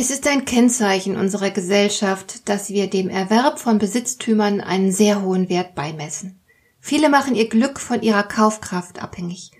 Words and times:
Es 0.00 0.10
ist 0.10 0.28
ein 0.28 0.44
Kennzeichen 0.44 1.16
unserer 1.16 1.50
Gesellschaft, 1.50 2.48
dass 2.48 2.68
wir 2.68 2.88
dem 2.88 3.08
Erwerb 3.08 3.58
von 3.58 3.78
Besitztümern 3.78 4.60
einen 4.60 4.92
sehr 4.92 5.22
hohen 5.22 5.48
Wert 5.48 5.74
beimessen. 5.74 6.38
Viele 6.78 7.08
machen 7.08 7.34
ihr 7.34 7.48
Glück 7.48 7.80
von 7.80 8.00
ihrer 8.00 8.22
Kaufkraft 8.22 9.02
abhängig. 9.02 9.50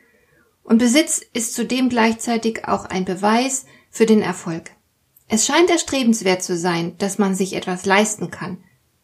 Und 0.63 0.79
Besitz 0.79 1.21
ist 1.33 1.55
zudem 1.55 1.89
gleichzeitig 1.89 2.69
auch 2.69 2.85
ein 2.85 3.05
Beweis 3.05 3.67
für 3.91 4.07
den 4.07 4.23
Erfolg. 4.23 4.71
Es 5.27 5.45
scheint 5.45 5.71
erstrebenswert 5.71 6.45
zu 6.45 6.57
sein, 6.57 6.97
dass 6.99 7.19
man 7.19 7.35
sich 7.35 7.55
etwas 7.55 7.85
leisten 7.85 8.31
kann 8.31 8.59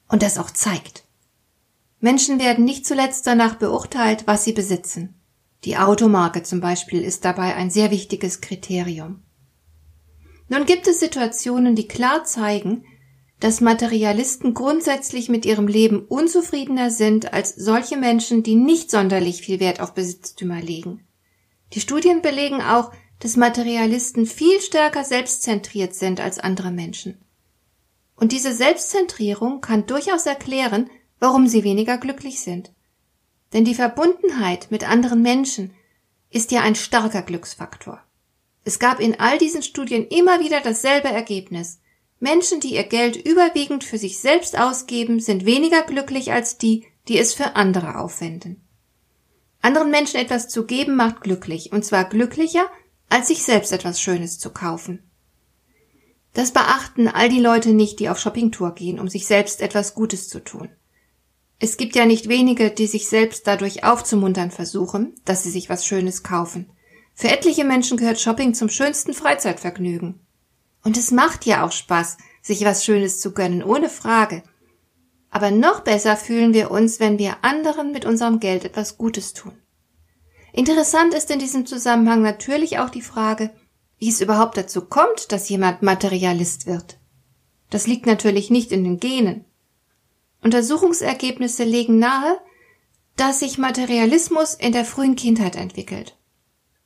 und 0.09 0.23
das 0.23 0.39
auch 0.39 0.53
zeigt. 0.53 1.03
Menschen 1.99 2.39
werden 2.39 2.65
nicht 2.65 2.87
zuletzt 2.87 3.27
danach 3.27 3.57
beurteilt, 3.57 4.29
was 4.29 4.45
sie 4.45 4.53
besitzen. 4.53 5.21
Die 5.65 5.79
Automarke 5.79 6.45
zum 6.45 6.61
Beispiel 6.61 7.03
ist 7.03 7.25
dabei 7.25 7.57
ein 7.57 7.71
sehr 7.71 7.91
wichtiges 7.91 8.41
Kriterium. 8.41 9.25
Nun 10.49 10.67
gibt 10.67 10.87
es 10.87 11.01
Situationen, 11.01 11.75
die 11.75 11.89
klar 11.89 12.25
zeigen, 12.25 12.85
dass 13.41 13.61
Materialisten 13.61 14.55
grundsätzlich 14.55 15.29
mit 15.29 15.45
ihrem 15.45 15.67
Leben 15.67 16.05
unzufriedener 16.07 16.91
sind 16.91 17.33
als 17.33 17.55
solche 17.55 17.97
Menschen, 17.97 18.43
die 18.43 18.55
nicht 18.55 18.91
sonderlich 18.91 19.43
viel 19.43 19.61
Wert 19.61 19.81
auf 19.81 19.95
Besitztümer 19.95 20.61
legen. 20.61 21.07
Die 21.73 21.81
Studien 21.81 22.23
belegen 22.23 22.63
auch, 22.63 22.93
dass 23.19 23.37
Materialisten 23.37 24.27
viel 24.27 24.61
stärker 24.61 25.05
selbstzentriert 25.05 25.95
sind 25.95 26.21
als 26.21 26.39
andere 26.39 26.71
Menschen. 26.71 27.19
Und 28.17 28.33
diese 28.33 28.53
Selbstzentrierung 28.53 29.61
kann 29.61 29.87
durchaus 29.87 30.27
erklären, 30.27 30.91
warum 31.19 31.47
sie 31.47 31.65
weniger 31.65 31.99
glücklich 31.99 32.41
sind. 32.41 32.73
Denn 33.53 33.65
die 33.65 33.75
Verbundenheit 33.75 34.71
mit 34.71 34.89
anderen 34.89 35.23
Menschen 35.23 35.73
ist 36.31 36.53
ja 36.53 36.63
ein 36.63 36.75
starker 36.75 37.23
Glücksfaktor. 37.23 38.03
Es 38.65 38.79
gab 38.79 39.01
in 39.01 39.21
all 39.21 39.39
diesen 39.39 39.63
Studien 39.63 40.07
immer 40.09 40.41
wieder 40.41 40.61
dasselbe 40.61 41.09
Ergebnis. 41.09 41.81
Menschen, 42.19 42.61
die 42.61 42.75
ihr 42.75 42.85
Geld 42.85 43.17
überwiegend 43.17 43.85
für 43.85 43.99
sich 43.99 44.19
selbst 44.19 44.59
ausgeben, 44.59 45.21
sind 45.21 45.45
weniger 45.45 45.83
glücklich 45.83 46.33
als 46.33 46.57
die, 46.57 46.87
die 47.09 47.19
es 47.19 47.35
für 47.35 47.57
andere 47.57 47.99
aufwenden. 47.99 48.63
Anderen 49.61 49.91
Menschen 49.91 50.19
etwas 50.19 50.49
zu 50.49 50.65
geben 50.65 50.97
macht 50.97 51.21
glücklich, 51.21 51.73
und 51.73 51.85
zwar 51.85 52.05
glücklicher, 52.05 52.67
als 53.09 53.29
sich 53.29 53.45
selbst 53.45 53.73
etwas 53.73 54.01
Schönes 54.01 54.39
zu 54.39 54.51
kaufen. 54.51 55.03
Das 56.33 56.53
beachten 56.53 57.09
all 57.09 57.29
die 57.29 57.41
Leute 57.41 57.71
nicht, 57.71 58.01
die 58.01 58.09
auf 58.09 58.19
Shoppingtour 58.19 58.75
gehen, 58.75 58.99
um 58.99 59.09
sich 59.09 59.27
selbst 59.27 59.61
etwas 59.61 59.95
Gutes 59.95 60.29
zu 60.29 60.43
tun. 60.43 60.69
Es 61.61 61.77
gibt 61.77 61.95
ja 61.95 62.07
nicht 62.07 62.29
wenige, 62.29 62.71
die 62.71 62.87
sich 62.87 63.09
selbst 63.09 63.47
dadurch 63.47 63.85
aufzumuntern 63.85 64.51
versuchen, 64.51 65.15
dass 65.25 65.45
sie 65.45 65.51
sich 65.51 65.69
was 65.69 65.87
Schönes 65.87 66.23
kaufen. 66.23 66.71
Für 67.15 67.29
etliche 67.29 67.65
Menschen 67.65 67.97
gehört 67.97 68.21
Shopping 68.21 68.55
zum 68.55 68.69
schönsten 68.69 69.15
Freizeitvergnügen. 69.15 70.19
Und 70.83 70.97
es 70.97 71.13
macht 71.13 71.47
ja 71.47 71.65
auch 71.65 71.73
Spaß, 71.73 72.19
sich 72.43 72.65
was 72.65 72.85
Schönes 72.85 73.21
zu 73.21 73.33
gönnen, 73.33 73.63
ohne 73.63 73.89
Frage. 73.89 74.43
Aber 75.31 75.51
noch 75.51 75.81
besser 75.81 76.17
fühlen 76.17 76.53
wir 76.53 76.71
uns, 76.71 77.01
wenn 77.01 77.19
wir 77.19 77.37
anderen 77.43 77.93
mit 77.93 78.05
unserem 78.05 78.41
Geld 78.41 78.65
etwas 78.65 78.99
Gutes 78.99 79.33
tun. 79.33 79.53
Interessant 80.53 81.15
ist 81.15 81.31
in 81.31 81.39
diesem 81.39 81.67
Zusammenhang 81.67 82.21
natürlich 82.21 82.79
auch 82.79 82.91
die 82.91 83.03
Frage, 83.03 83.51
wie 83.99 84.09
es 84.09 84.21
überhaupt 84.21 84.57
dazu 84.57 84.85
kommt, 84.85 85.33
dass 85.33 85.49
jemand 85.49 85.83
Materialist 85.83 86.67
wird. 86.67 86.99
Das 87.71 87.87
liegt 87.87 88.07
natürlich 88.07 88.51
nicht 88.51 88.71
in 88.73 88.85
den 88.85 89.01
Genen. 89.01 89.45
Untersuchungsergebnisse 90.43 91.65
legen 91.65 91.99
nahe, 91.99 92.39
dass 93.17 93.41
sich 93.41 93.57
Materialismus 93.57 94.55
in 94.55 94.73
der 94.73 94.85
frühen 94.85 95.17
Kindheit 95.17 95.57
entwickelt 95.57 96.17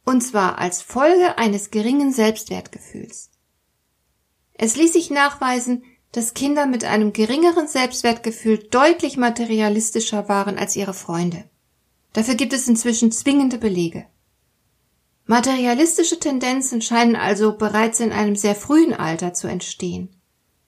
und 0.09 0.23
zwar 0.23 0.57
als 0.57 0.81
Folge 0.81 1.37
eines 1.37 1.71
geringen 1.71 2.15
Selbstwertgefühls. 2.15 3.29
Es 4.55 4.75
ließ 4.75 4.95
sich 4.95 5.11
nachweisen, 5.11 5.85
dass 6.13 6.33
Kinder 6.33 6.65
mit 6.65 6.83
einem 6.85 7.13
geringeren 7.13 7.69
Selbstwertgefühl 7.69 8.57
deutlich 8.57 9.19
materialistischer 9.19 10.31
waren 10.31 10.57
als 10.57 10.77
ihre 10.77 10.95
Freunde. 10.95 11.45
Dafür 12.15 12.37
gibt 12.37 12.55
es 12.55 12.67
inzwischen 12.67 13.13
zwingende 13.13 13.59
Belege. 13.59 14.07
Materialistische 15.27 16.19
Tendenzen 16.19 16.81
scheinen 16.81 17.15
also 17.15 17.59
bereits 17.59 18.01
in 18.01 18.11
einem 18.11 18.35
sehr 18.35 18.55
frühen 18.55 18.95
Alter 18.95 19.35
zu 19.35 19.47
entstehen. 19.47 20.17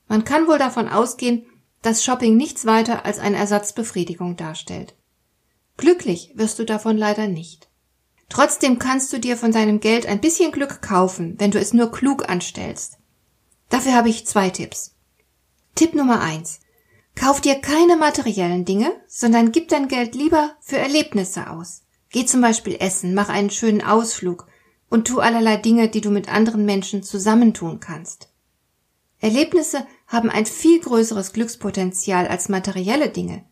Man 0.06 0.25
kann 0.25 0.49
wohl 0.49 0.59
davon 0.59 0.87
ausgehen, 0.87 1.47
dass 1.81 2.05
Shopping 2.05 2.37
nichts 2.37 2.67
weiter 2.67 3.06
als 3.06 3.19
eine 3.19 3.39
Ersatzbefriedigung 3.39 4.37
darstellt. 4.37 4.95
Glücklich 5.79 6.33
wirst 6.34 6.59
du 6.59 6.67
davon 6.67 6.99
leider 6.99 7.27
nicht. 7.27 7.69
Trotzdem 8.31 8.79
kannst 8.79 9.13
du 9.13 9.19
dir 9.19 9.37
von 9.37 9.53
deinem 9.53 9.81
Geld 9.81 10.07
ein 10.07 10.21
bisschen 10.21 10.53
Glück 10.53 10.81
kaufen, 10.81 11.35
wenn 11.39 11.51
du 11.51 11.59
es 11.59 11.75
nur 11.75 11.93
klug 11.93 12.31
anstellst. 12.31 12.97
Dafür 13.69 13.93
habe 13.93 14.09
ich 14.09 14.27
zwei 14.27 14.49
Tipps. 14.49 14.95
Tipp 15.75 15.95
Nummer 15.95 16.21
eins: 16.21 16.61
Kauf 17.17 17.41
dir 17.41 17.57
keine 17.57 17.97
materiellen 17.97 18.65
Dinge, 18.65 18.93
sondern 19.07 19.53
gib 19.53 19.69
dein 19.69 19.89
Geld 19.89 20.15
lieber 20.15 20.53
für 20.61 20.79
Erlebnisse 20.79 21.51
aus. 21.51 21.83
Geh 22.09 22.25
zum 22.25 22.41
Beispiel 22.41 22.77
essen, 22.81 23.15
mach 23.15 23.29
einen 23.29 23.51
schönen 23.51 23.83
Ausflug 23.83 24.47
und 24.89 25.07
tu 25.07 25.19
allerlei 25.19 25.57
Dinge, 25.57 25.89
die 25.89 26.01
du 26.01 26.11
mit 26.11 26.33
anderen 26.33 26.65
Menschen 26.65 27.03
zusammentun 27.03 27.81
kannst. 27.81 28.29
Erlebnisse 29.21 29.87
haben 30.07 30.31
ein 30.31 30.47
viel 30.47 30.81
größeres 30.81 31.33
Glückspotenzial 31.33 32.27
als 32.27 32.49
materielle 32.49 33.11
Dinge. 33.11 33.45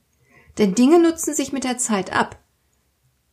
Denn 0.56 0.75
Dinge 0.75 0.99
nutzen 0.99 1.34
sich 1.34 1.53
mit 1.53 1.65
der 1.65 1.78
Zeit 1.78 2.12
ab. 2.12 2.39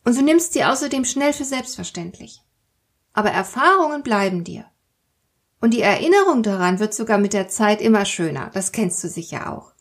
Und 0.06 0.16
du 0.16 0.22
nimmst 0.22 0.52
sie 0.52 0.62
außerdem 0.62 1.04
schnell 1.04 1.32
für 1.32 1.44
selbstverständlich. 1.44 2.40
Aber 3.12 3.32
Erfahrungen 3.32 4.04
bleiben 4.04 4.44
dir. 4.44 4.66
Und 5.60 5.74
die 5.74 5.80
Erinnerung 5.80 6.44
daran 6.44 6.78
wird 6.78 6.94
sogar 6.94 7.18
mit 7.18 7.32
der 7.32 7.48
Zeit 7.48 7.80
immer 7.80 8.04
schöner, 8.04 8.50
das 8.54 8.70
kennst 8.70 9.02
du 9.02 9.08
sicher 9.08 9.52
auch. 9.52 9.72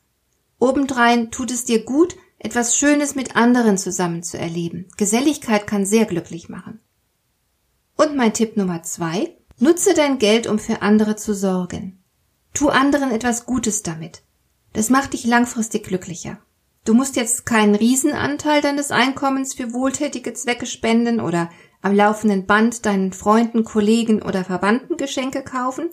Obendrein 0.57 1.29
tut 1.29 1.51
es 1.51 1.65
dir 1.65 1.85
gut, 1.85 2.15
etwas 2.39 2.75
Schönes 2.75 3.13
mit 3.13 3.35
anderen 3.35 3.77
zusammen 3.77 4.23
zu 4.23 4.39
erleben. 4.39 4.87
Geselligkeit 4.97 5.67
kann 5.67 5.85
sehr 5.85 6.05
glücklich 6.05 6.49
machen. 6.49 6.79
Und 7.95 8.15
mein 8.15 8.33
Tipp 8.33 8.57
Nummer 8.57 8.81
zwei, 8.81 9.37
nutze 9.59 9.93
dein 9.93 10.17
Geld, 10.17 10.47
um 10.47 10.57
für 10.57 10.81
andere 10.81 11.15
zu 11.17 11.35
sorgen. 11.35 12.03
Tu 12.55 12.69
anderen 12.69 13.11
etwas 13.11 13.45
Gutes 13.45 13.83
damit. 13.83 14.23
Das 14.73 14.89
macht 14.89 15.13
dich 15.13 15.25
langfristig 15.25 15.83
glücklicher. 15.83 16.39
Du 16.85 16.93
musst 16.93 17.15
jetzt 17.15 17.47
keinen 17.47 17.73
Riesenanteil 17.73 18.61
deines 18.61 18.91
Einkommens 18.91 19.55
für 19.55 19.73
wohltätige 19.73 20.33
Zwecke 20.33 20.67
spenden 20.67 21.19
oder 21.19 21.49
am 21.81 21.95
laufenden 21.95 22.45
Band 22.45 22.85
deinen 22.85 23.11
Freunden, 23.11 23.63
Kollegen 23.63 24.21
oder 24.21 24.45
Verwandten 24.45 24.95
Geschenke 24.95 25.43
kaufen. 25.43 25.89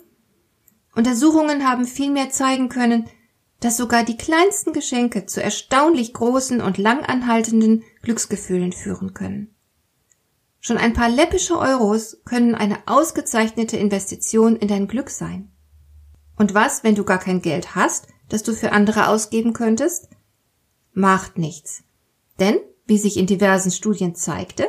Untersuchungen 0.95 1.67
haben 1.67 1.85
vielmehr 1.85 2.29
zeigen 2.29 2.69
können, 2.69 3.09
dass 3.59 3.75
sogar 3.75 4.03
die 4.03 4.17
kleinsten 4.17 4.71
Geschenke 4.71 5.25
zu 5.25 5.41
erstaunlich 5.41 6.13
großen 6.13 6.61
und 6.61 6.77
langanhaltenden 6.77 7.83
Glücksgefühlen 8.03 8.71
führen 8.71 9.15
können. 9.15 9.55
Schon 10.59 10.77
ein 10.77 10.93
paar 10.93 11.09
läppische 11.09 11.57
Euros 11.57 12.21
können 12.23 12.53
eine 12.53 12.77
ausgezeichnete 12.85 13.77
Investition 13.77 14.55
in 14.55 14.67
dein 14.67 14.87
Glück 14.87 15.09
sein. 15.09 15.51
Und 16.35 16.53
was, 16.53 16.83
wenn 16.83 16.95
du 16.95 17.03
gar 17.03 17.19
kein 17.19 17.41
Geld 17.41 17.73
hast, 17.73 18.07
das 18.29 18.43
du 18.43 18.53
für 18.53 18.71
andere 18.71 19.07
ausgeben 19.07 19.53
könntest? 19.53 20.09
Macht 20.93 21.37
nichts. 21.37 21.83
Denn, 22.39 22.59
wie 22.85 22.97
sich 22.97 23.17
in 23.17 23.27
diversen 23.27 23.71
Studien 23.71 24.15
zeigte, 24.15 24.67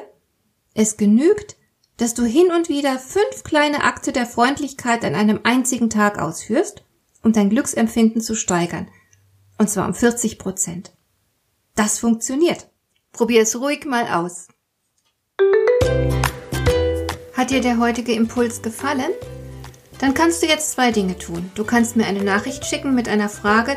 es 0.75 0.97
genügt, 0.97 1.57
dass 1.97 2.15
du 2.15 2.25
hin 2.25 2.51
und 2.51 2.69
wieder 2.69 2.99
fünf 2.99 3.45
kleine 3.45 3.85
Akte 3.85 4.13
der 4.13 4.27
Freundlichkeit 4.27 5.05
an 5.05 5.15
einem 5.15 5.41
einzigen 5.45 5.91
Tag 5.91 6.19
ausführst, 6.19 6.85
um 7.23 7.33
dein 7.33 7.51
Glücksempfinden 7.51 8.21
zu 8.21 8.35
steigern. 8.35 8.89
Und 9.59 9.71
zwar 9.71 9.87
um 9.87 9.95
40 9.95 10.39
Prozent. 10.39 10.93
Das 11.75 11.99
funktioniert. 11.99 12.69
Probier 13.13 13.43
es 13.43 13.59
ruhig 13.61 13.85
mal 13.85 14.09
aus. 14.09 14.49
Hat 17.33 17.51
dir 17.51 17.61
der 17.61 17.79
heutige 17.79 18.13
Impuls 18.13 18.63
gefallen? 18.63 19.11
Dann 20.01 20.15
kannst 20.15 20.43
du 20.43 20.47
jetzt 20.47 20.73
zwei 20.73 20.91
Dinge 20.91 21.17
tun. 21.17 21.51
Du 21.55 21.65
kannst 21.65 21.95
mir 21.97 22.07
eine 22.07 22.25
Nachricht 22.25 22.65
schicken 22.65 22.95
mit 22.95 23.09
einer 23.09 23.29
Frage, 23.29 23.77